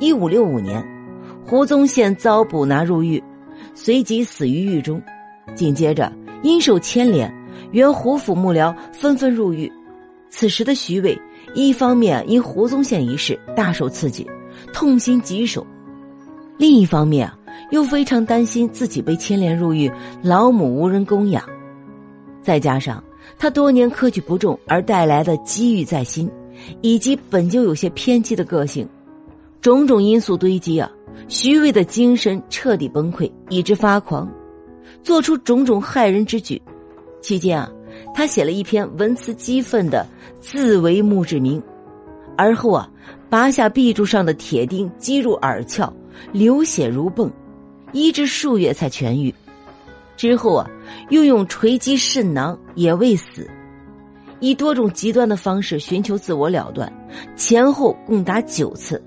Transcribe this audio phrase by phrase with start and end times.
[0.00, 0.82] 一五六五年，
[1.46, 3.22] 胡宗宪遭捕拿入狱，
[3.74, 5.00] 随即死于狱中。
[5.54, 6.10] 紧接着，
[6.42, 7.30] 因受牵连，
[7.70, 9.70] 原胡府幕僚纷纷入狱。
[10.30, 11.20] 此时的徐渭，
[11.54, 14.26] 一方面因胡宗宪一事大受刺激，
[14.72, 15.60] 痛心疾首；
[16.56, 17.30] 另一方面，
[17.70, 19.92] 又非常担心自己被牵连入狱，
[20.22, 21.44] 老母无人供养。
[22.40, 23.04] 再加上
[23.38, 26.30] 他多年科举不中而带来的积郁在心，
[26.80, 28.88] 以及本就有些偏激的个性，
[29.60, 30.90] 种种因素堆积啊，
[31.28, 34.26] 徐渭的精神彻底崩溃，以致发狂，
[35.02, 36.60] 做出种种害人之举。
[37.20, 37.70] 期间啊，
[38.14, 40.06] 他写了一篇文辞激愤的
[40.40, 41.60] 《自为墓志铭》，
[42.38, 42.90] 而后啊，
[43.28, 45.92] 拔下壁柱上的铁钉击入耳窍，
[46.32, 47.30] 流血如迸，
[47.92, 49.34] 医治数月才痊愈。
[50.16, 50.70] 之后啊，
[51.10, 53.46] 又用锤击肾囊也未死，
[54.38, 56.90] 以多种极端的方式寻求自我了断，
[57.36, 59.02] 前后共达九次。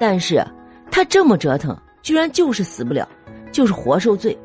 [0.00, 0.42] 但是
[0.90, 3.06] 他这么折腾，居然就是死不了，
[3.52, 4.36] 就是活受罪。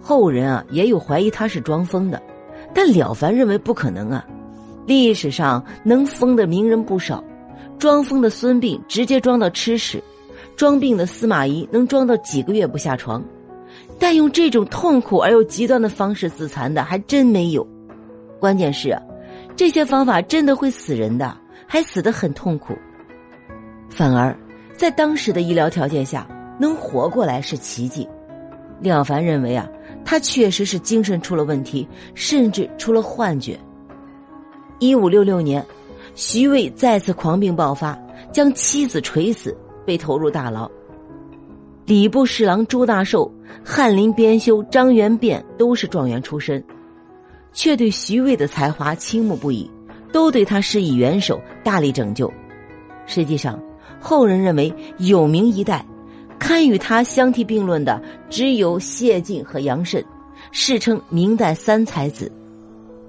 [0.00, 2.22] 后人啊也有怀疑他是装疯的，
[2.72, 4.24] 但了凡认为不可能啊。
[4.86, 7.22] 历史上能疯的名人不少，
[7.76, 10.02] 装疯的孙膑直接装到吃屎，
[10.56, 13.22] 装病的司马懿能装到几个月不下床。
[13.98, 17.66] 但用这种痛苦而又极端的方式自残的还真没有，
[18.38, 18.96] 关键是，
[19.56, 22.74] 这些方法真的会死人的，还死得很痛苦。
[23.88, 24.36] 反而，
[24.76, 26.26] 在当时的医疗条件下，
[26.58, 28.08] 能活过来是奇迹。
[28.80, 29.68] 廖凡认为啊，
[30.04, 33.58] 他确实是精神出了问题，甚至出了幻觉。
[34.80, 35.64] 一五六六年，
[36.16, 37.96] 徐渭再次狂病爆发，
[38.32, 39.56] 将妻子垂死，
[39.86, 40.68] 被投入大牢。
[41.86, 43.30] 礼部侍郎朱大寿、
[43.64, 46.62] 翰林编修张元变都是状元出身，
[47.52, 49.70] 却对徐渭的才华倾慕不已，
[50.10, 52.32] 都对他施以援手，大力拯救。
[53.06, 53.60] 实际上，
[54.02, 55.86] 后人认为有名一代，
[56.38, 60.04] 堪与他相提并论的只有谢晋和杨慎，
[60.50, 62.30] 世称明代三才子。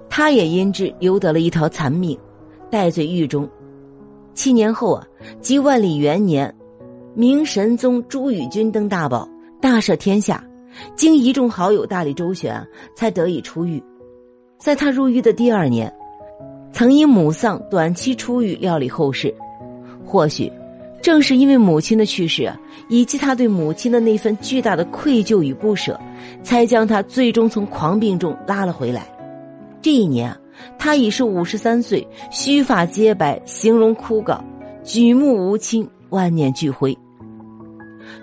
[0.07, 2.15] 他也因之留得了一条残命，
[2.69, 3.49] 戴罪狱中。
[4.35, 5.07] 七年后啊，
[5.41, 6.53] 即万历元年。
[7.15, 9.27] 明神宗朱翊钧登大宝，
[9.61, 10.43] 大赦天下，
[10.95, 13.83] 经一众好友大力周旋，才得以出狱。
[14.59, 15.93] 在他入狱的第二年，
[16.71, 19.33] 曾因母丧短期出狱料理后事。
[20.03, 20.51] 或许，
[21.03, 22.49] 正是因为母亲的去世，
[22.87, 25.99] 以及他对母亲的那份巨大的愧疚与不舍，
[26.41, 29.05] 才将他最终从狂病中拉了回来。
[29.81, 30.33] 这一年，
[30.79, 34.39] 他已是五十三岁，须发皆白，形容枯槁，
[34.81, 36.97] 举目无亲，万念俱灰。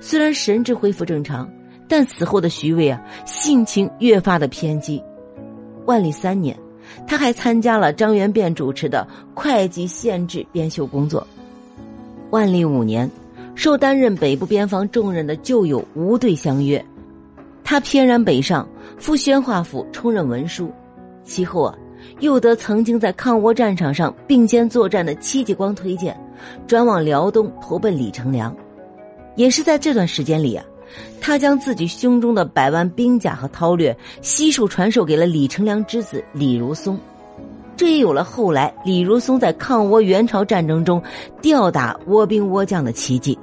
[0.00, 1.46] 虽然神智恢复正常，
[1.86, 5.02] 但此后的徐渭啊，性情越发的偏激。
[5.84, 6.58] 万历三年，
[7.06, 11.26] 他还参加了张元变主持的会稽县志编修工作。
[12.30, 13.10] 万历五年，
[13.54, 16.84] 受担任北部边防重任的旧友吴队相约，
[17.64, 20.70] 他翩然北上，赴宣化府充任文书。
[21.24, 21.74] 其后啊，
[22.20, 26.16] 又得曾经在抗倭战场上并肩作战的戚继光推荐，
[26.66, 28.54] 转往辽东投奔李成梁。
[29.36, 30.64] 也是在这段时间里啊，
[31.20, 36.98] 他将自己胸中的百万兵甲和韬略悉数传授给了李成梁之子李如松，
[37.80, 41.02] 这也有了后来李如松在抗倭援朝战争中
[41.40, 43.38] 吊打倭兵倭将的奇迹。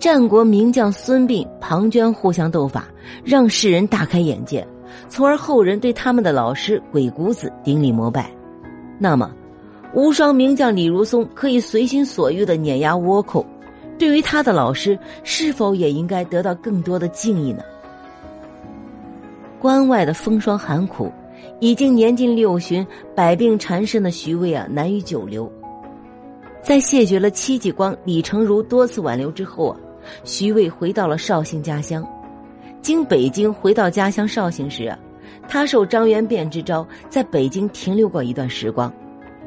[0.00, 2.88] 战国名将孙膑、庞涓互相斗法，
[3.22, 4.66] 让世人大开眼界，
[5.08, 8.28] 从而后人对他们的老师鬼谷子顶礼膜拜。
[8.98, 9.30] 那么，
[9.94, 13.46] 无双名将李如松可以随心所欲的碾压倭寇。
[13.96, 17.62] 对于他的老师，是否也应该得到更多的敬意呢？
[19.60, 21.12] 关外的风霜寒苦，
[21.60, 25.50] 已经年近六旬、百病缠身的徐渭啊，难以久留。
[26.62, 29.76] 在谢绝了戚继光、李成儒多次挽留之后啊，
[30.24, 32.06] 徐渭回到了绍兴家乡。
[32.82, 34.98] 经北京回到家乡绍兴时啊，
[35.48, 38.92] 他受张元变之招，在北京停留过一段时光，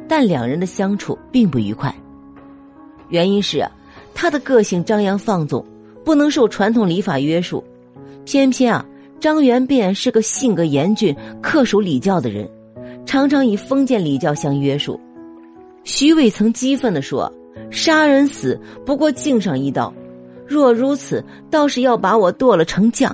[0.07, 1.93] 但两人的相处并不愉快。
[3.09, 3.71] 原因是啊。
[4.13, 5.65] 他的个性张扬放纵，
[6.03, 7.63] 不能受传统礼法约束。
[8.25, 8.85] 偏偏啊，
[9.19, 12.49] 张元便是个性格严峻、恪守礼教的人，
[13.05, 14.99] 常常以封建礼教相约束。
[15.83, 17.31] 徐渭曾激愤地说
[17.69, 19.93] ：“杀人死不过敬上一刀，
[20.47, 23.13] 若如此，倒是要把我剁了成酱。”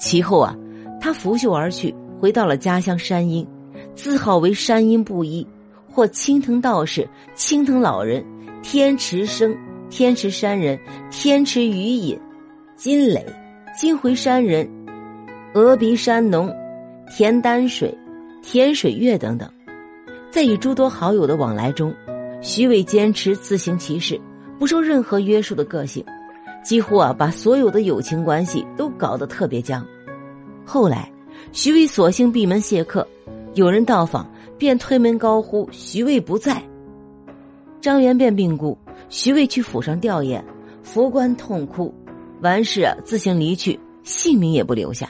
[0.00, 0.56] 其后啊，
[1.00, 3.46] 他拂袖而去，回到了家乡山阴，
[3.94, 5.46] 自号为山阴布衣，
[5.90, 8.24] 或青藤道士、青藤老人、
[8.62, 9.56] 天池生。
[9.90, 10.78] 天池山人，
[11.10, 12.20] 天池余隐，
[12.76, 13.24] 金磊，
[13.74, 14.68] 金回山人，
[15.54, 16.54] 峨鼻山农，
[17.08, 17.96] 田丹水，
[18.42, 19.50] 田水月等等，
[20.30, 21.92] 在与诸多好友的往来中，
[22.42, 24.20] 徐渭坚持自行其事，
[24.58, 26.04] 不受任何约束的个性，
[26.62, 29.84] 几乎啊把所有的友情关系都搞得特别僵。
[30.66, 31.10] 后来，
[31.50, 33.08] 徐渭索性闭门谢客，
[33.54, 36.62] 有人到访便推门高呼：“徐渭不在。”
[37.80, 38.76] 张元便病故，
[39.08, 40.42] 徐渭去府上吊唁，
[40.82, 41.92] 佛官痛哭，
[42.42, 45.08] 完事啊自行离去，姓名也不留下。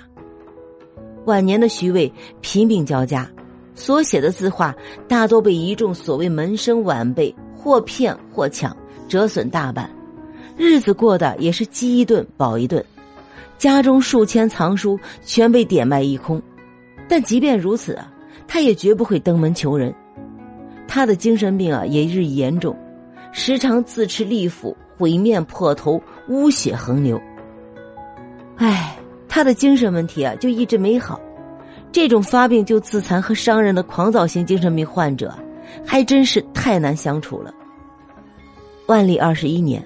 [1.28, 2.10] 晚年的徐渭
[2.40, 3.30] 贫病交加。
[3.75, 4.75] 所写的字画
[5.06, 8.76] 大多被一众所谓门生晚辈或骗或抢，
[9.08, 9.88] 折损大半，
[10.56, 12.84] 日子过得也是饥一顿饱一顿，
[13.56, 16.42] 家中数千藏书全被点卖一空。
[17.08, 18.12] 但即便如此啊，
[18.48, 19.94] 他也绝不会登门求人。
[20.88, 22.76] 他的精神病啊也日益严重，
[23.31, 27.20] 时常自持利斧，毁面破头，污血横流。
[28.56, 28.97] 唉，
[29.38, 31.20] 他的精神问题啊就一直没好。
[31.93, 35.32] 这种发病就自残和伤人的狂躁型精神病患者，
[35.87, 37.55] 还真是太难相处了。
[38.87, 39.81] 万历二十一年，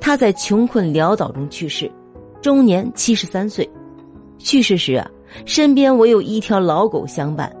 [0.00, 1.92] 他在穷困潦倒中去世，
[2.40, 3.68] 终年七十三岁。
[4.38, 5.06] 去世时啊，
[5.44, 7.54] 身边唯有一条老狗相伴，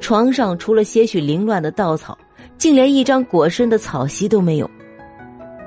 [0.00, 2.16] 床上除了些许凌乱的稻草，
[2.56, 4.70] 竟连一张裹身的草席都没有。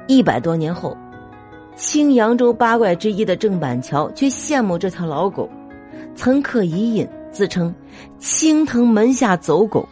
[0.07, 0.97] 一百多年后，
[1.75, 5.49] 清扬州八怪之一的郑板桥却羡慕这条老狗，
[6.15, 7.07] 曾刻遗引。
[7.33, 7.73] 自称
[8.19, 9.89] 青藤门下走狗。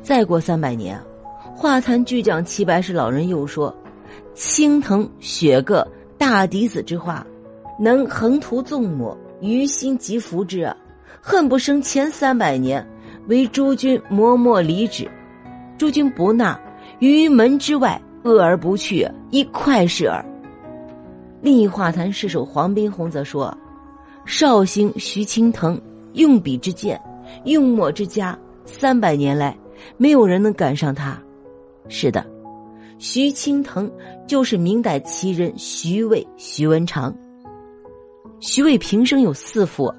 [0.00, 0.96] 再过三百年，
[1.56, 3.74] 画坛巨匠齐白石老人又说
[4.32, 5.84] ：“青藤雪个
[6.16, 7.26] 大嫡子之画，
[7.80, 10.76] 能横涂纵抹，于心即服之啊！
[11.20, 12.88] 恨不生前三百年
[13.26, 15.10] 为诸君默默离纸，
[15.76, 16.56] 诸君不纳，
[17.00, 20.24] 于门之外恶而不去，亦快事耳。”
[21.40, 23.56] 另一画坛诗手黄宾虹则说
[24.24, 25.80] ：“绍兴徐青藤。”
[26.16, 26.98] 用笔之剑，
[27.44, 29.54] 用墨之家，三百年来，
[29.98, 31.22] 没有人能赶上他。
[31.90, 32.24] 是的，
[32.98, 33.90] 徐青藤
[34.26, 37.14] 就是明代奇人徐渭、徐文长。
[38.40, 39.92] 徐渭平生有四幅，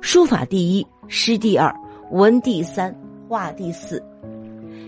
[0.00, 1.74] 书法第一，诗第二，
[2.12, 2.96] 文第三，
[3.28, 4.00] 画第四。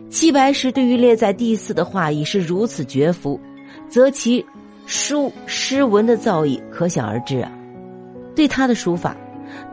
[0.08, 3.40] 齐白石对于列在第四的画已是如此绝服，
[3.88, 4.46] 则其
[4.86, 7.52] 书诗文的造诣可想而知啊。
[8.34, 9.14] 对他的书法，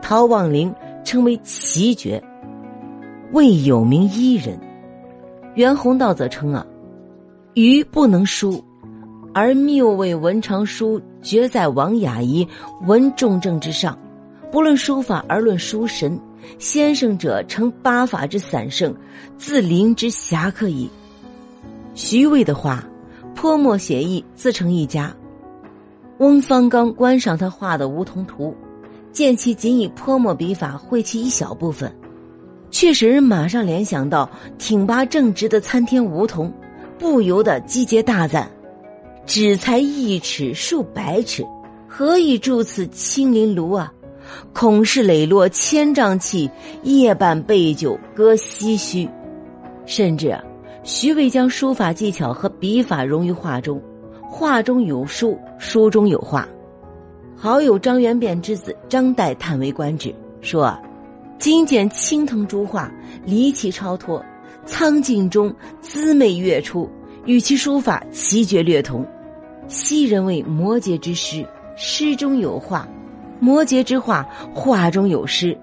[0.02, 0.74] 陶望龄。
[1.04, 2.24] 称为奇绝，
[3.32, 4.58] 未有名一人。
[5.54, 6.66] 袁宏道则称啊，
[7.52, 8.64] 余不能书，
[9.34, 12.48] 而谬谓文长书绝在王雅仪、
[12.86, 13.98] 文仲正之上。
[14.50, 16.18] 不论书法而论书神，
[16.58, 18.96] 先生者成八法之散圣，
[19.36, 20.88] 自林之侠客矣。
[21.94, 22.82] 徐渭的话，
[23.44, 25.14] 泼墨写意，自成一家。
[26.16, 28.56] 翁方刚观赏他画的梧桐图。
[29.12, 31.94] 见其仅以泼墨笔法绘其一小部分，
[32.70, 36.50] 却使人马上联想到挺拔正直的参天梧桐，
[36.98, 38.50] 不由得击节大赞
[39.26, 41.44] ：“只才一尺数百尺，
[41.86, 43.92] 何以筑此青林庐啊？
[44.54, 46.50] 恐是磊落千丈气，
[46.82, 49.06] 夜半杯酒歌唏嘘。”
[49.84, 50.34] 甚至，
[50.84, 53.82] 徐渭将书法技巧和笔法融于画中，
[54.20, 56.46] 画中有书，书中有画。
[57.34, 60.78] 好友张元变之子张岱叹为观止，说
[61.40, 62.92] ：“今见青藤朱画，
[63.24, 64.22] 离奇超脱，
[64.66, 65.50] 苍劲中
[65.80, 66.86] 姿媚跃出，
[67.24, 69.06] 与其书法奇绝略同。
[69.68, 72.86] 昔人为摩诘之诗，诗中有画；
[73.40, 74.22] 摩诘之画，
[74.52, 75.56] 画中有诗。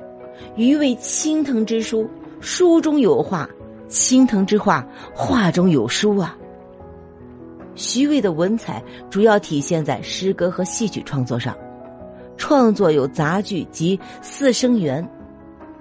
[0.55, 2.09] 余为青藤之书，
[2.39, 3.47] 书中有画；
[3.91, 6.35] 青藤之画，画中有书啊。”
[7.75, 11.55] 徐渭的文采主要体现在诗歌和戏曲创作上。
[12.37, 15.07] 创作有杂剧及四声元，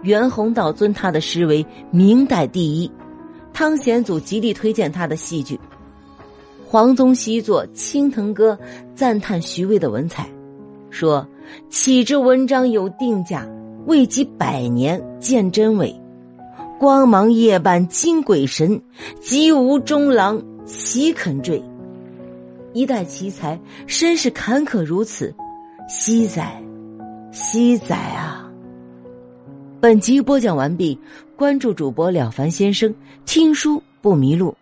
[0.03, 2.91] 袁宏道尊他的诗为明代第一，
[3.53, 5.59] 汤显祖极力推荐他的戏剧。
[6.67, 8.59] 黄宗羲作《青藤歌》，
[8.95, 10.29] 赞叹徐渭的文采，
[10.91, 11.27] 说
[11.71, 13.49] ：“岂知文章有定价，
[13.87, 16.00] 未及百年见真伪。
[16.81, 18.81] 光芒夜半惊鬼神，
[19.21, 21.63] 急无中郎岂肯坠？
[22.73, 25.35] 一代奇才，身世坎坷如此。”
[25.91, 26.43] 西仔，
[27.33, 28.51] 西仔啊！
[29.79, 30.99] 本集播讲完毕，
[31.37, 32.95] 关注主播了凡先生，
[33.27, 34.57] 听书不迷路。